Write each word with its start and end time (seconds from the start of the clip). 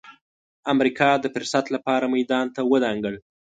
امریکا 0.73 1.09
د 1.19 1.25
فرصت 1.35 1.65
لپاره 1.75 2.05
میدان 2.15 2.45
ته 2.55 2.61
ودانګل. 2.71 3.15